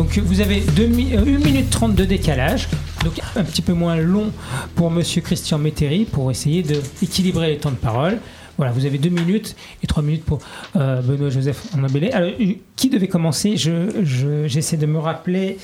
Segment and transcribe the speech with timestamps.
[0.00, 2.68] Donc vous avez 1 minute 30 de décalage,
[3.04, 4.32] donc un petit peu moins long
[4.74, 8.18] pour Monsieur Christian Métairie pour essayer d'équilibrer les temps de parole.
[8.56, 10.38] Voilà, vous avez deux minutes et trois minutes pour
[10.76, 12.12] euh, Benoît Joseph Annabellé.
[12.12, 12.30] Alors,
[12.76, 13.58] qui devait commencer?
[13.58, 15.58] J'essaie de me rappeler.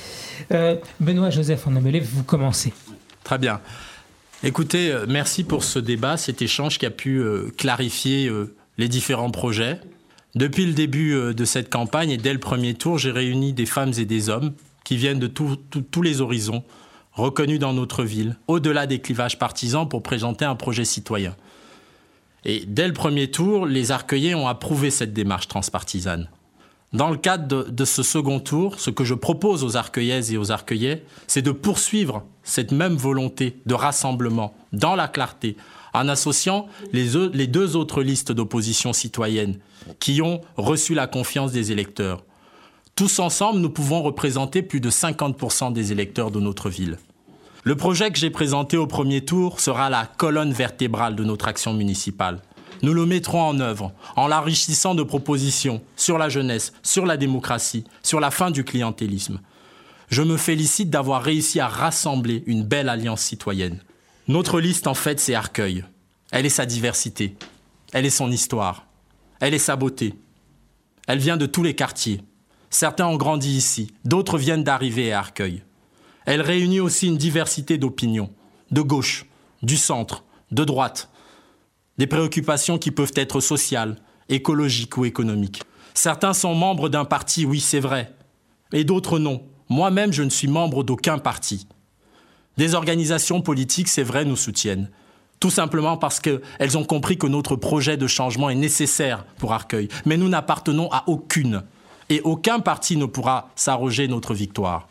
[0.51, 2.73] Euh, Benoît Joseph Annabellé, vous commencez.
[3.23, 3.59] Très bien.
[4.43, 7.23] Écoutez, euh, merci pour ce débat, cet échange qui a pu
[7.57, 8.31] clarifier
[8.77, 9.79] les différents projets.
[10.37, 13.93] Depuis le début de cette campagne et dès le premier tour, j'ai réuni des femmes
[13.97, 16.63] et des hommes qui viennent de tous les horizons,
[17.13, 21.35] reconnus dans notre ville, au-delà des clivages partisans, pour présenter un projet citoyen.
[22.45, 26.29] Et dès le premier tour, les Arcueillais ont approuvé cette démarche transpartisane.
[26.93, 30.51] Dans le cadre de, ce second tour, ce que je propose aux Arcueillaises et aux
[30.51, 35.57] Arcueillais, c'est de poursuivre cette même volonté de rassemblement dans la clarté,
[35.97, 39.57] en associant les, deux autres listes d'opposition citoyenne
[39.99, 42.23] qui ont reçu la confiance des électeurs.
[42.95, 46.97] Tous ensemble, nous pouvons représenter plus de 50% des électeurs de notre ville.
[47.63, 51.73] Le projet que j'ai présenté au premier tour sera la colonne vertébrale de notre action
[51.73, 52.41] municipale.
[52.83, 57.83] Nous le mettrons en œuvre en l'enrichissant de propositions sur la jeunesse, sur la démocratie,
[58.03, 59.39] sur la fin du clientélisme.
[60.09, 63.79] Je me félicite d'avoir réussi à rassembler une belle alliance citoyenne.
[64.27, 65.85] Notre liste, en fait, c'est Arcueil.
[66.31, 67.37] Elle est sa diversité.
[67.93, 68.85] Elle est son histoire.
[69.39, 70.15] Elle est sa beauté.
[71.07, 72.21] Elle vient de tous les quartiers.
[72.69, 75.63] Certains ont grandi ici, d'autres viennent d'arriver à Arcueil.
[76.25, 78.29] Elle réunit aussi une diversité d'opinions,
[78.71, 79.25] de gauche,
[79.63, 81.09] du centre, de droite,
[81.97, 83.95] des préoccupations qui peuvent être sociales,
[84.27, 85.63] écologiques ou économiques.
[85.93, 88.13] Certains sont membres d'un parti, oui c'est vrai,
[88.73, 89.43] et d'autres non.
[89.69, 91.67] Moi-même, je ne suis membre d'aucun parti.
[92.57, 94.89] Des organisations politiques, c'est vrai, nous soutiennent.
[95.39, 99.87] Tout simplement parce qu'elles ont compris que notre projet de changement est nécessaire pour Arcueil.
[100.05, 101.63] Mais nous n'appartenons à aucune.
[102.09, 104.87] Et aucun parti ne pourra s'arroger notre victoire.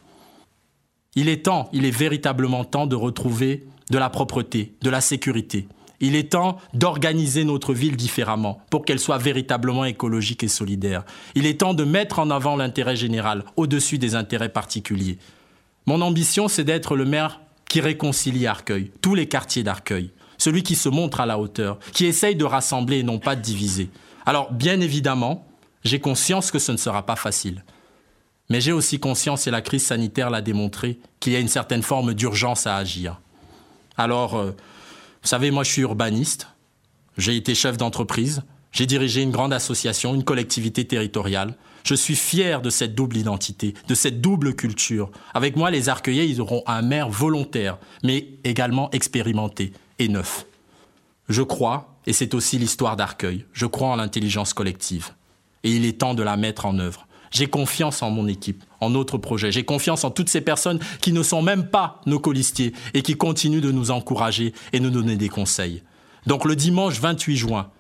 [1.16, 5.66] Il est temps, il est véritablement temps de retrouver de la propreté, de la sécurité.
[5.98, 11.04] Il est temps d'organiser notre ville différemment pour qu'elle soit véritablement écologique et solidaire.
[11.34, 15.18] Il est temps de mettre en avant l'intérêt général au-dessus des intérêts particuliers.
[15.86, 20.74] Mon ambition, c'est d'être le maire qui réconcilie Arcueil, tous les quartiers d'Arcueil, celui qui
[20.74, 23.90] se montre à la hauteur, qui essaye de rassembler et non pas de diviser.
[24.24, 25.46] Alors, bien évidemment,
[25.84, 27.64] j'ai conscience que ce ne sera pas facile.
[28.48, 31.82] Mais j'ai aussi conscience, et la crise sanitaire l'a démontré, qu'il y a une certaine
[31.82, 33.20] forme d'urgence à agir.
[33.96, 34.52] Alors, euh,
[35.22, 36.48] vous savez, moi je suis urbaniste,
[37.18, 41.54] j'ai été chef d'entreprise, j'ai dirigé une grande association, une collectivité territoriale.
[41.86, 45.08] Je suis fier de cette double identité, de cette double culture.
[45.34, 50.46] Avec moi, les Arcueillais, ils auront un maire volontaire, mais également expérimenté et neuf.
[51.28, 55.10] Je crois, et c'est aussi l'histoire d'Arcueil, je crois en l'intelligence collective.
[55.62, 57.06] Et il est temps de la mettre en œuvre.
[57.30, 59.52] J'ai confiance en mon équipe, en notre projet.
[59.52, 63.16] J'ai confiance en toutes ces personnes qui ne sont même pas nos colistiers et qui
[63.16, 65.84] continuent de nous encourager et nous donner des conseils.
[66.26, 67.70] Donc le dimanche 28 juin,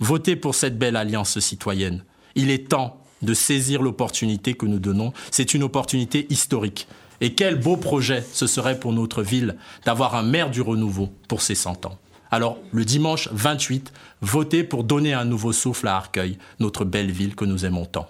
[0.00, 2.02] votez pour cette belle alliance citoyenne.
[2.34, 5.12] Il est temps de saisir l'opportunité que nous donnons.
[5.30, 6.88] C'est une opportunité historique.
[7.20, 11.40] Et quel beau projet ce serait pour notre ville d'avoir un maire du renouveau pour
[11.40, 11.98] ses 100 ans.
[12.32, 17.36] Alors, le dimanche 28, votez pour donner un nouveau souffle à Arcueil, notre belle ville
[17.36, 18.08] que nous aimons tant.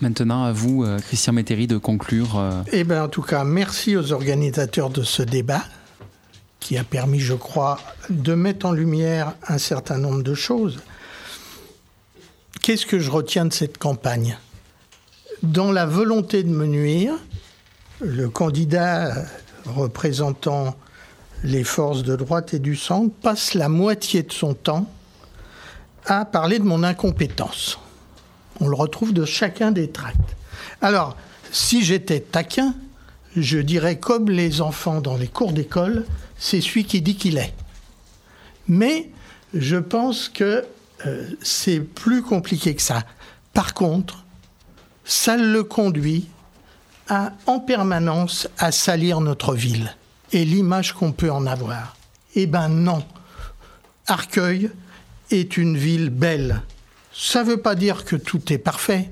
[0.00, 2.38] Maintenant, à vous, euh, Christian Métairie, de conclure.
[2.38, 2.62] Euh.
[2.72, 5.64] Eh bien, en tout cas, merci aux organisateurs de ce débat
[6.58, 7.78] qui a permis, je crois,
[8.08, 10.78] de mettre en lumière un certain nombre de choses.
[12.62, 14.36] Qu'est-ce que je retiens de cette campagne?
[15.42, 17.14] Dans la volonté de me nuire,
[18.00, 19.14] le candidat
[19.64, 20.76] représentant
[21.42, 24.90] les forces de droite et du centre passe la moitié de son temps
[26.04, 27.78] à parler de mon incompétence.
[28.60, 30.36] On le retrouve de chacun des tracts.
[30.82, 31.16] Alors,
[31.50, 32.74] si j'étais taquin,
[33.36, 36.04] je dirais comme les enfants dans les cours d'école,
[36.36, 37.54] c'est celui qui dit qu'il est.
[38.68, 39.08] Mais
[39.54, 40.64] je pense que
[41.06, 43.02] euh, c'est plus compliqué que ça.
[43.52, 44.24] Par contre,
[45.04, 46.28] ça le conduit
[47.08, 49.94] à, en permanence à salir notre ville
[50.32, 51.96] et l'image qu'on peut en avoir.
[52.34, 53.04] Eh ben non.
[54.06, 54.70] Arcueil
[55.30, 56.62] est une ville belle,
[57.12, 59.10] ça ne veut pas dire que tout est parfait.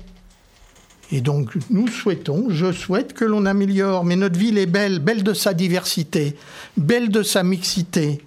[1.11, 5.23] Et donc, nous souhaitons, je souhaite que l'on améliore, mais notre ville est belle, belle
[5.23, 6.35] de sa diversité,
[6.77, 8.21] belle de sa mixité,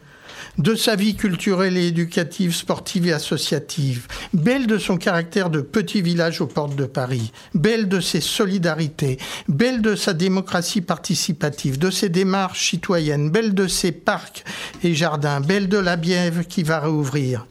[0.59, 6.03] de sa vie culturelle et éducative, sportive et associative, belle de son caractère de petit
[6.03, 9.19] village aux portes de Paris, belle de ses solidarités,
[9.49, 14.45] belle de sa démocratie participative, de ses démarches citoyennes, belle de ses parcs
[14.83, 17.47] et jardins, belle de la Bièvre qui va rouvrir,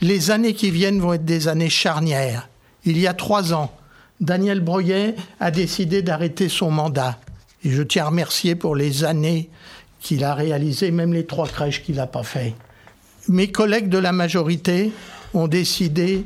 [0.00, 2.48] les années qui viennent vont être des années charnières.
[2.84, 3.72] Il y a trois ans,
[4.20, 7.18] Daniel Breuillet a décidé d'arrêter son mandat.
[7.64, 9.50] Et je tiens à remercier pour les années
[10.00, 12.54] qu'il a réalisées, même les trois crèches qu'il n'a pas fait.
[13.28, 14.92] Mes collègues de la majorité
[15.34, 16.24] ont décidé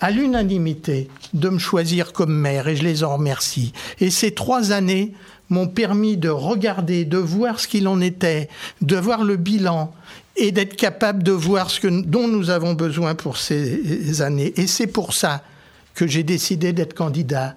[0.00, 3.72] à l'unanimité de me choisir comme maire et je les en remercie.
[4.00, 5.14] Et ces trois années
[5.48, 8.48] m'ont permis de regarder, de voir ce qu'il en était,
[8.82, 9.92] de voir le bilan
[10.36, 14.52] et d'être capable de voir ce dont nous avons besoin pour ces années.
[14.56, 15.42] Et c'est pour ça
[15.94, 17.56] que j'ai décidé d'être candidat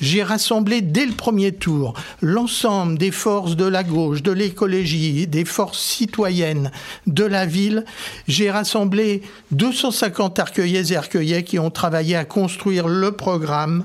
[0.00, 5.44] j'ai rassemblé dès le premier tour l'ensemble des forces de la gauche, de l'écologie, des
[5.44, 6.70] forces citoyennes
[7.06, 7.84] de la ville.
[8.28, 13.84] J'ai rassemblé 250 arcueillais et arcueillais qui ont travaillé à construire le programme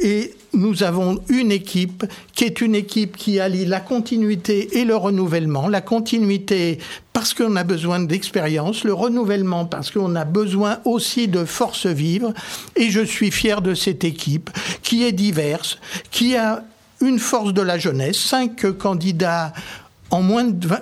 [0.00, 2.04] et nous avons une équipe
[2.34, 5.68] qui est une équipe qui allie la continuité et le renouvellement.
[5.68, 6.78] La continuité
[7.12, 12.32] parce qu'on a besoin d'expérience, le renouvellement parce qu'on a besoin aussi de force vive.
[12.76, 14.50] Et je suis fier de cette équipe
[14.82, 15.78] qui est diverse,
[16.10, 16.64] qui a
[17.00, 19.52] une force de la jeunesse, cinq candidats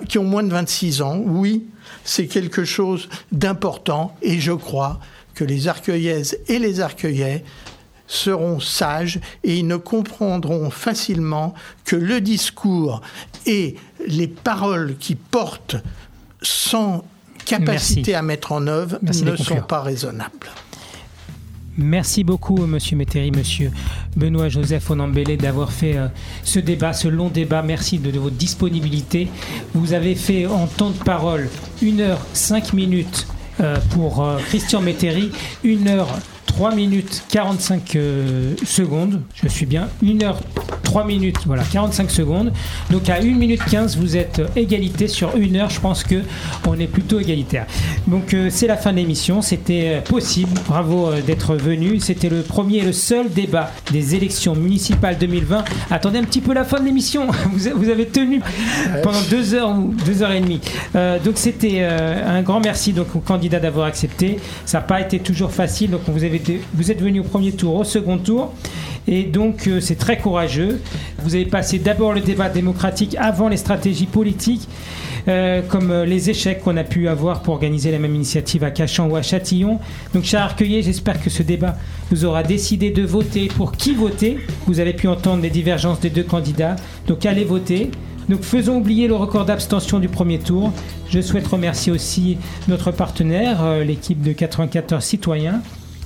[0.07, 1.21] qui ont moins de 26 ans.
[1.25, 1.65] Oui,
[2.03, 4.99] c'est quelque chose d'important et je crois
[5.33, 7.43] que les arcueillaises et les arcueillais
[8.13, 11.53] seront sages et ils ne comprendront facilement
[11.85, 13.01] que le discours
[13.45, 13.75] et
[14.07, 15.77] les paroles qui portent
[16.41, 17.03] sans
[17.45, 20.49] capacité à mettre en œuvre ne sont pas raisonnables.
[21.75, 23.71] Merci beaucoup, Monsieur Métairie, Monsieur
[24.15, 26.07] Benoît Joseph Onambélé, d'avoir fait euh,
[26.43, 27.63] ce débat, ce long débat.
[27.63, 29.27] Merci de, votre disponibilité.
[29.73, 31.49] Vous avez fait en temps de parole
[31.83, 33.25] 1 heure 5 minutes
[33.59, 35.31] euh, pour euh, Christian Métairie,
[35.65, 36.09] 1 heure
[36.55, 39.21] 3 minutes 45 euh, secondes.
[39.41, 39.89] Je suis bien.
[40.05, 40.39] 1 heure
[40.83, 42.53] 3 minutes, voilà, 45 secondes.
[42.91, 45.71] Donc à 1 minute 15, vous êtes égalité sur 1 heure.
[45.71, 46.21] Je pense que
[46.67, 47.65] on est plutôt égalitaire.
[48.05, 49.41] Donc euh, c'est la fin de l'émission.
[49.41, 50.51] C'était euh, possible.
[50.67, 51.99] Bravo d'être venu.
[51.99, 55.63] C'était le premier et le seul débat des élections municipales 2020.
[55.89, 57.25] Attendez un petit peu la fin de l'émission.
[57.51, 58.41] Vous, avez tenu
[59.01, 60.61] pendant 2 heures ou 2 heures et demie.
[60.93, 64.37] donc c'était un grand merci donc aux candidats d'avoir accepté.
[64.65, 65.89] Ça n'a pas été toujours facile.
[65.89, 66.42] Donc on vous avait
[66.73, 68.53] vous êtes venu au premier tour, au second tour.
[69.07, 70.81] Et donc, euh, c'est très courageux.
[71.23, 74.67] Vous avez passé d'abord le débat démocratique avant les stratégies politiques,
[75.27, 78.71] euh, comme euh, les échecs qu'on a pu avoir pour organiser la même initiative à
[78.71, 79.79] Cachan ou à Châtillon.
[80.13, 81.77] Donc, cher Arcueillet, j'espère que ce débat
[82.11, 84.39] vous aura décidé de voter pour qui voter?
[84.67, 86.75] Vous avez pu entendre les divergences des deux candidats.
[87.07, 87.91] Donc, allez voter.
[88.29, 90.71] Donc faisons oublier le record d'abstention du premier tour.
[91.09, 92.37] Je souhaite remercier aussi
[92.69, 95.61] notre partenaire, l'équipe de 94 citoyens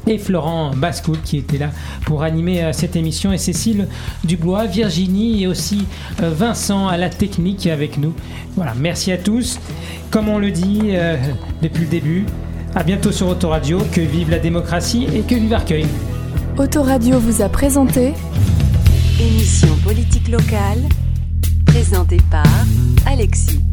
[0.08, 1.70] et Florent Bascoul qui était là
[2.06, 3.88] pour animer euh, cette émission et Cécile
[4.24, 5.86] Dubois, Virginie et aussi
[6.22, 8.14] euh, Vincent à la technique avec nous.
[8.56, 9.60] Voilà, merci à tous.
[10.12, 11.18] Comme on le dit euh,
[11.62, 12.26] depuis le début,
[12.76, 15.88] à bientôt sur Autoradio, que vive la démocratie et que vive Arcueil.
[16.58, 18.14] Autoradio vous a présenté
[19.20, 20.84] émission politique locale
[21.66, 22.46] présentée par
[23.06, 23.67] Alexis.